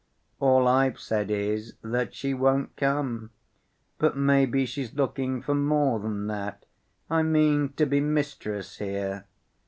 [0.39, 3.29] All I've said is that she won't come,
[3.99, 9.25] but maybe she's looking for more than that—I mean to be mistress here.